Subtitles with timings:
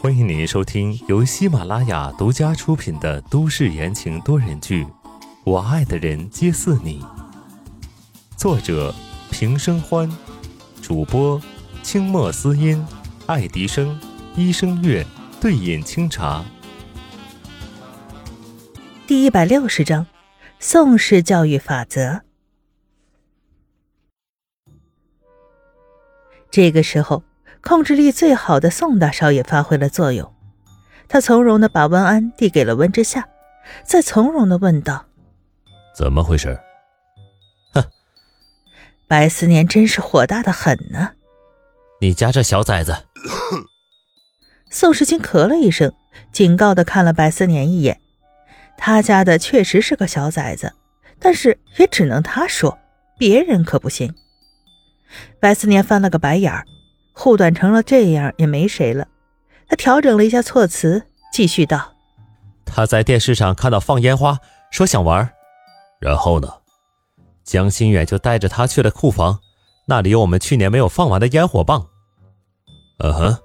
[0.00, 4.84] 欢迎您收听由喜马拉雅独家出品的都市言情多人剧
[5.44, 7.00] 《我爱的人皆似你》，
[8.36, 8.92] 作者
[9.30, 10.10] 平生欢，
[10.82, 11.40] 主播
[11.84, 12.84] 清墨思音、
[13.26, 13.96] 爱迪生、
[14.34, 15.06] 医生月、
[15.40, 16.44] 对饮清茶。
[19.06, 20.08] 第一百六十章：
[20.58, 22.22] 宋氏教育法则。
[26.50, 27.22] 这个时候。
[27.64, 30.32] 控制力最好的宋大少爷发挥了作用，
[31.08, 33.28] 他从容的把温安递给了温之夏，
[33.84, 35.06] 再从容的问道
[35.96, 36.60] ：“怎么回事？”
[37.72, 37.82] 哼，
[39.08, 41.12] 白思年真是火大的很呢。
[42.00, 43.06] 你家这小崽子！
[44.70, 45.92] 宋时清咳了一声，
[46.32, 48.00] 警告的看了白思年一眼。
[48.76, 50.74] 他家的确实是个小崽子，
[51.18, 52.78] 但是也只能他说，
[53.16, 54.14] 别人可不行。
[55.40, 56.66] 白思年翻了个白眼儿。
[57.24, 59.08] 护短成了这样，也没谁了。
[59.66, 61.94] 他调整了一下措辞，继续道
[62.66, 64.38] ：“他在电视上看到放烟花，
[64.70, 65.32] 说想玩，
[65.98, 66.52] 然后呢？
[67.42, 69.38] 江心远就带着他去了库房，
[69.86, 71.86] 那里有我们去年没有放完的烟火棒。
[72.98, 73.38] 嗯哼，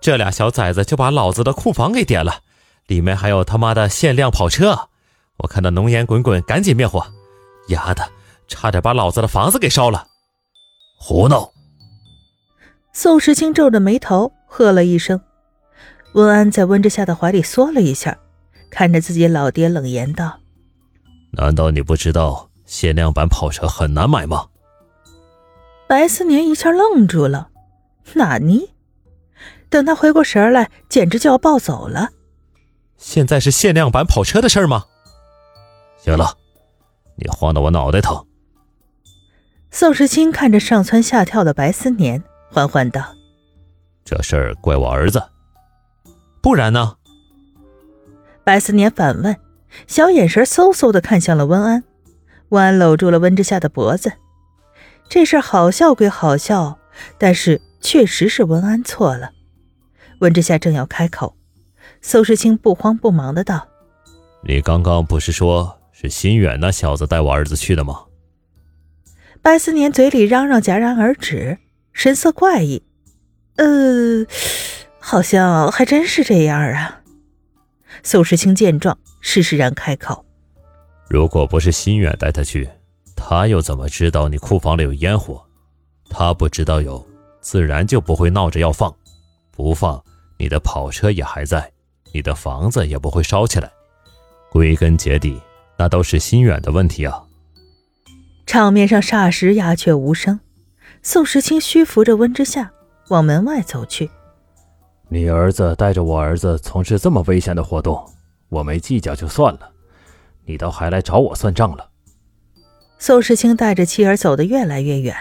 [0.00, 2.42] 这俩小崽子就把老子的库房给点了，
[2.86, 4.88] 里面还有他妈的限量跑车。
[5.38, 7.04] 我看到浓烟滚滚，赶紧灭火。
[7.70, 8.08] 丫的，
[8.46, 10.06] 差点把老子的房子给烧了！
[10.96, 11.50] 胡闹！”
[12.92, 15.20] 宋时清皱着眉头，喝了一声。
[16.12, 18.18] 温安在温之夏的怀里缩了一下，
[18.70, 20.40] 看着自己老爹，冷言道
[21.32, 24.48] ：“难道你不知道限量版跑车很难买吗？”
[25.88, 27.48] 白思年一下愣住了。
[28.14, 28.70] 哪尼？
[29.70, 32.10] 等他回过神来，简直就要暴走了。
[32.98, 34.84] 现在是限量版跑车的事吗？
[35.98, 36.36] 行了，
[37.16, 38.26] 你晃得我脑袋疼。
[39.70, 42.22] 宋时清看着上蹿下跳的白思年。
[42.52, 43.02] 缓缓道
[44.04, 45.22] ：“这事儿怪我儿子，
[46.42, 46.96] 不然呢？”
[48.44, 49.34] 白思年反问，
[49.86, 51.82] 小眼神嗖嗖的看向了温安。
[52.50, 54.12] 温安搂住了温之夏的脖子。
[55.08, 56.78] 这事好笑归好笑，
[57.16, 59.30] 但是确实是温安错了。
[60.18, 61.34] 温之夏正要开口，
[62.02, 63.66] 邹世清不慌不忙的道
[64.46, 68.02] ：“你刚刚不是说是心远那小子带我儿子去的吗？”
[69.40, 71.56] 白思年嘴里嚷嚷，戛然而止。
[71.92, 72.82] 神色怪异，
[73.56, 74.26] 呃，
[74.98, 77.00] 好像还真是这样啊。
[78.02, 80.24] 宋时清见状，施施然开口
[81.08, 82.68] ：“如果不是心远带他去，
[83.14, 85.40] 他又怎么知道你库房里有烟火？
[86.08, 87.06] 他不知道有，
[87.40, 88.92] 自然就不会闹着要放。
[89.52, 90.02] 不放，
[90.38, 91.70] 你的跑车也还在，
[92.12, 93.70] 你的房子也不会烧起来。
[94.50, 95.40] 归根结底，
[95.78, 97.22] 那都是心远的问题啊。”
[98.46, 100.40] 场面上霎时鸦雀无声。
[101.02, 102.70] 宋时清虚扶着温之夏
[103.08, 104.08] 往门外走去。
[105.08, 108.08] 你儿子带着我儿子从事这么危险的活动，
[108.48, 109.70] 我没计较就算了，
[110.44, 111.90] 你倒还来找我算账了。
[112.98, 115.14] 宋时清带着妻儿走得越来越远。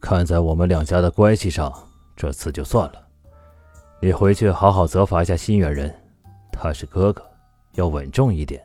[0.00, 1.70] 看在我们两家的关系上，
[2.16, 2.94] 这次就算了。
[4.00, 5.92] 你回去好好责罚一下心远人，
[6.52, 7.22] 他是哥哥，
[7.74, 8.64] 要稳重一点。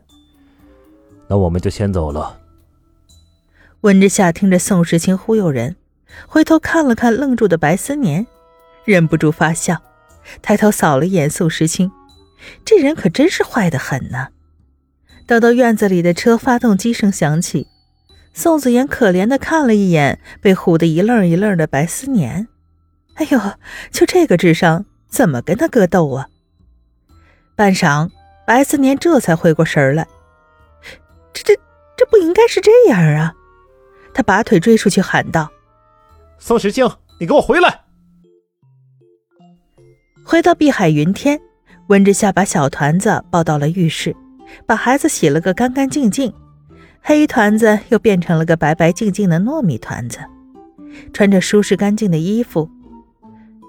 [1.28, 2.40] 那我们就先走了。
[3.82, 5.76] 温之夏听着宋时清忽悠人。
[6.28, 8.26] 回头看了看愣住的白思年，
[8.84, 9.82] 忍不住发笑，
[10.42, 11.92] 抬头扫了一眼宋时清，
[12.64, 14.30] 这人可真是坏的很呢。
[15.28, 17.68] 等到院子里的车发动机声响起，
[18.34, 22.48] 宋子妍可怜的看了一眼被唬得一愣一愣的白思年，
[23.16, 23.40] 哎呦，
[23.92, 26.28] 就这个智商，怎么跟他哥斗啊？
[27.56, 28.10] 半晌，
[28.46, 30.06] 白思年这才回过神来，
[31.34, 31.56] 这这
[31.98, 33.34] 这不应该是这样啊！
[34.14, 35.50] 他拔腿追出去喊道。
[36.48, 36.88] 宋时清，
[37.20, 37.86] 你给我回来！
[40.24, 41.42] 回到碧海云天，
[41.88, 44.16] 温之夏把小团子抱到了浴室，
[44.68, 46.32] 把孩子洗了个干干净净，
[47.02, 50.20] 黑团子又变成了个白白净净的糯米团子，
[51.12, 52.70] 穿着舒适干净的衣服。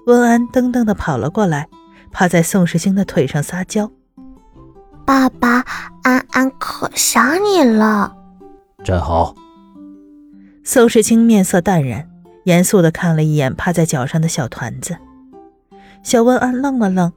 [0.05, 1.67] 温安噔噔的跑了过来，
[2.11, 3.91] 趴在宋时清的腿上撒娇
[5.03, 5.65] ：“爸爸，
[6.03, 8.15] 安安可想你了。”
[8.85, 9.33] 站好。
[10.63, 12.07] 宋时清面色淡然。
[12.47, 14.97] 严肃地看了一眼趴在脚上的小团子，
[16.01, 17.11] 小温安愣了愣，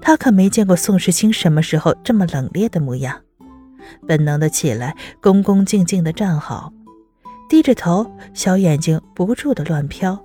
[0.00, 3.20] 他可没见过宋时清什么时候这么冷冽的模样，
[4.06, 6.72] 本能的起来，恭恭敬敬地站好，
[7.48, 10.16] 低着头，小眼睛不住地乱飘。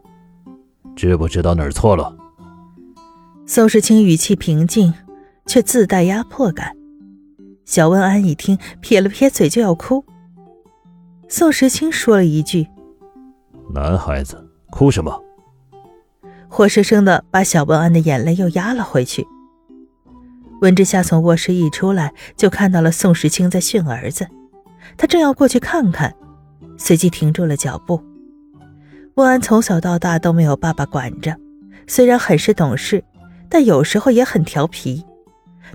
[0.95, 2.15] 知不知道哪儿错了？
[3.47, 4.93] 宋时清语气平静，
[5.47, 6.77] 却自带压迫感。
[7.65, 10.05] 小温安一听，撇了撇嘴就要哭。
[11.27, 12.67] 宋时清说了一句。
[13.71, 15.23] 男孩子哭什么？
[16.49, 19.25] 活生生的把小文安的眼泪又压了回去。
[20.61, 24.27] 温之夏从卧室一出来，就看到了宋时清在训儿子，
[24.97, 26.15] 他正要过去看看，
[26.77, 28.01] 随即停住了脚步。
[29.15, 31.35] 温安从小到大都没有爸爸管着，
[31.87, 33.03] 虽然很是懂事，
[33.49, 35.03] 但有时候也很调皮。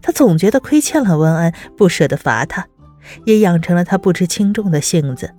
[0.00, 2.67] 他总觉得亏欠了温安，不舍得罚他，
[3.25, 5.34] 也养成了他不知轻重的性子。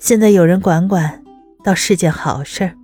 [0.00, 1.22] 现在有人管管，
[1.68, 2.74] 倒是件好事儿。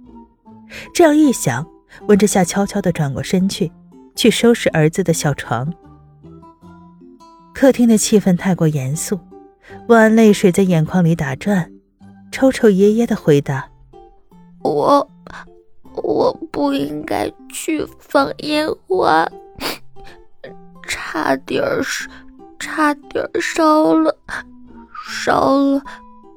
[0.92, 1.66] 这样一想，
[2.06, 3.72] 温之夏悄悄地转过身去。
[4.14, 5.72] 去收拾儿子的小床。
[7.54, 9.18] 客厅的气氛太过严肃，
[9.88, 11.72] 温安泪水在眼眶里打转，
[12.30, 13.68] 抽抽噎噎的回答
[14.62, 15.10] ：“我，
[15.94, 19.26] 我不应该去放烟花，
[20.86, 21.82] 差点儿
[22.58, 24.14] 差点儿烧了，
[25.08, 25.82] 烧了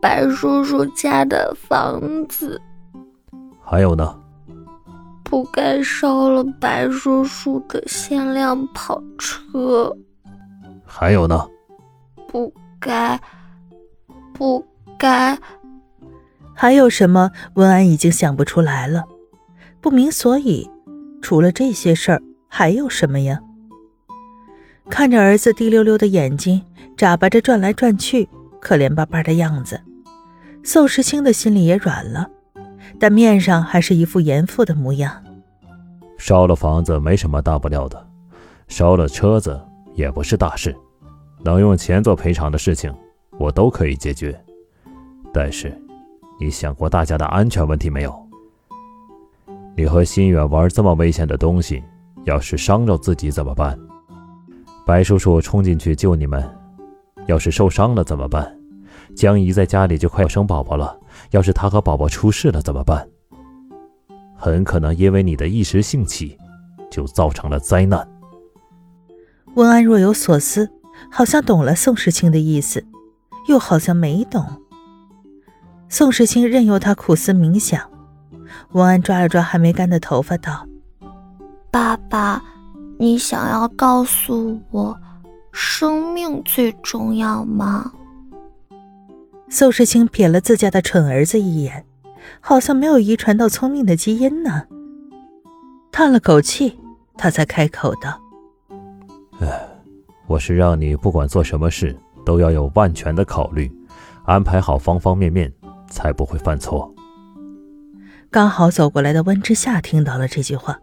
[0.01, 2.61] 白叔叔家的房子。
[3.63, 4.17] 还有呢？”
[5.23, 9.93] 不该烧了白叔叔的限量跑车。
[10.85, 11.45] 还有呢？
[12.29, 13.19] 不该，
[14.31, 14.65] 不
[14.97, 15.37] 该。
[16.53, 17.29] 还有什么？
[17.55, 19.03] 文安已经想不出来了，
[19.81, 20.69] 不明所以。
[21.21, 23.37] 除了这些事儿，还有什么呀？
[24.89, 26.63] 看着儿子滴溜溜的眼睛，
[26.95, 28.29] 眨巴着转来转去，
[28.59, 29.81] 可怜巴巴的样子，
[30.63, 32.29] 宋时清的心里也软了。
[32.99, 35.23] 但面上还是一副严父的模样。
[36.17, 38.07] 烧了房子没什么大不了的，
[38.67, 39.59] 烧了车子
[39.93, 40.75] 也不是大事，
[41.43, 42.93] 能用钱做赔偿的事情，
[43.37, 44.39] 我都可以解决。
[45.33, 45.71] 但是，
[46.39, 48.27] 你想过大家的安全问题没有？
[49.75, 51.83] 你和心远玩这么危险的东西，
[52.23, 53.77] 要是伤着自己怎么办？
[54.87, 56.43] 白叔叔冲进去救你们，
[57.27, 58.57] 要是受伤了怎么办？
[59.15, 60.99] 江姨在家里就快要生宝宝了。
[61.31, 63.07] 要是她和宝宝出事了怎么办？
[64.35, 66.37] 很可能因为你的一时兴起，
[66.91, 68.07] 就造成了灾难。
[69.55, 70.69] 温安若有所思，
[71.11, 72.85] 好像懂了宋时清的意思，
[73.47, 74.45] 又好像没懂。
[75.89, 77.89] 宋时清任由他苦思冥想，
[78.73, 80.67] 温安抓了抓还没干的头发，道
[81.71, 82.43] ：“爸爸，
[82.99, 84.99] 你想要告诉我，
[85.59, 87.91] 生命最重要吗？”
[89.49, 91.83] 宋时清瞥了自家的蠢儿子一眼，
[92.39, 94.65] 好像没有遗传到聪明的基因呢。
[95.91, 96.77] 叹了口气，
[97.17, 98.21] 他才开口道
[99.41, 99.67] ：“哎，
[100.27, 103.71] 我是让你不管做什么事都要有万全的考虑，
[104.25, 105.51] 安排好方方面面，
[105.89, 106.93] 才不会犯错。”
[108.29, 110.79] 刚好走过来的温之夏听到了这句话，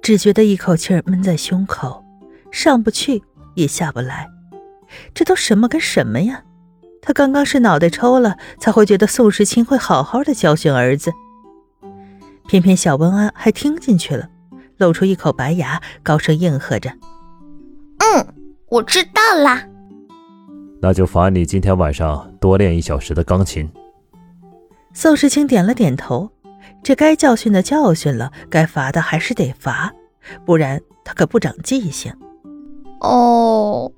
[0.00, 2.02] 只觉得一口气儿闷在胸口，
[2.50, 3.22] 上不去
[3.58, 4.28] 也下不来。
[5.12, 6.42] 这都什么跟什么呀？
[7.02, 11.12] 他刚刚是脑袋抽了，才会觉得宋时清会好好的教训儿子。
[12.48, 14.28] 偏偏小温安还听进去了，
[14.78, 16.90] 露出一口白牙，高声应和着
[18.00, 18.34] ：“嗯，
[18.68, 19.66] 我知道啦。”
[20.80, 23.70] 那就罚你今天晚上多练一小时的钢琴。
[24.94, 26.30] 宋时清点了点头，
[26.82, 29.92] 这该教训的教训了，该罚的还是得罚，
[30.44, 32.12] 不然他可不长记性。
[33.00, 33.92] 哦。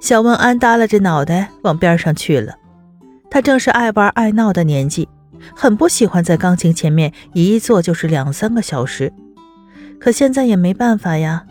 [0.00, 2.56] 小温安耷拉着脑袋往边上去了。
[3.30, 5.08] 他正是爱玩爱闹的年纪，
[5.56, 9.12] 很不喜欢在钢琴前面一坐就是两三个小时。
[9.98, 11.46] 可现在也没办法呀。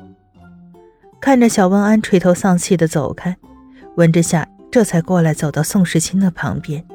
[1.20, 3.36] 看着小温安垂头丧气的走开，
[3.96, 6.86] 温之夏这才过来走到宋时清的旁边，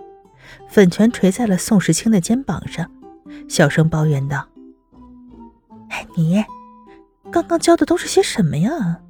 [0.68, 2.88] 粉拳捶在了宋时清的肩膀上，
[3.48, 4.46] 小声抱怨道
[5.90, 6.44] ：“哎，你
[7.32, 9.00] 刚刚教的都是些什么呀？”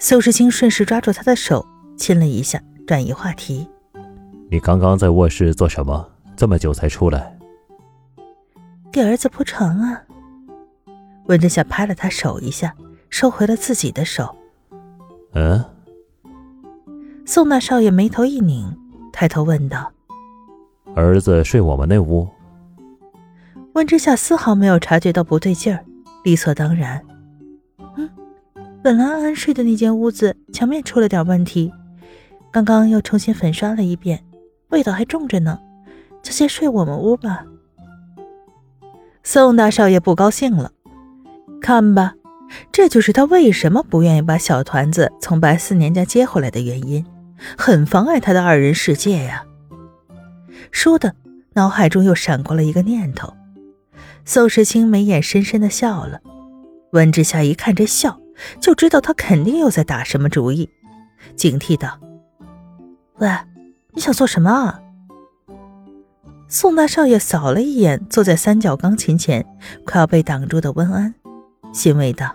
[0.00, 3.68] 宋时清顺势抓住他的手，亲了一下，转移话题
[4.50, 6.08] ：“你刚刚在卧室做什么？
[6.36, 7.36] 这么久才出来
[8.92, 10.02] ？”“给儿子铺床啊。”
[11.26, 12.74] 温之夏拍了他手一下，
[13.10, 14.34] 收回了自己的手。
[15.34, 15.64] “嗯？”
[17.26, 18.72] 宋大少爷眉头一拧，
[19.12, 19.92] 抬头问道
[20.94, 22.26] ：“儿子睡我们那屋？”
[23.74, 25.84] 温之夏丝毫没有察觉到不对劲儿，
[26.22, 27.04] 理所当然。
[28.88, 31.70] 本来安安睡的那间屋子墙面出了点问题，
[32.50, 34.24] 刚刚又重新粉刷了一遍，
[34.70, 35.58] 味道还重着呢。
[36.22, 37.44] 就先睡我们屋吧。
[39.22, 40.72] 宋大少爷不高兴了，
[41.60, 42.14] 看吧，
[42.72, 47.04] 这就是他为什么不愿意把小团子从白四年家接回来的原因，
[47.58, 49.44] 很妨碍他的二人世界呀。
[50.70, 51.14] 说的，
[51.52, 53.34] 脑海中又闪过了一个念头。
[54.24, 56.22] 宋时清眉眼深深的笑了，
[56.92, 58.18] 温之夏一看这笑。
[58.60, 60.68] 就知道他肯定又在打什么主意，
[61.36, 61.98] 警惕道
[63.18, 63.28] ：“喂，
[63.92, 64.80] 你想做什么啊？”
[66.48, 69.44] 宋大少爷扫了一眼坐在三角钢琴前
[69.84, 71.14] 快要被挡住的温安，
[71.72, 72.34] 欣慰道：“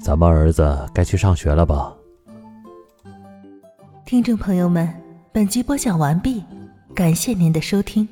[0.00, 1.94] 咱们儿子该去上学了吧？”
[4.06, 4.88] 听众朋友们，
[5.30, 6.42] 本集播讲完毕，
[6.94, 8.08] 感谢您的收听。